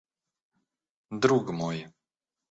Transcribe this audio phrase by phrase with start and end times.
[1.11, 1.85] Друг мой!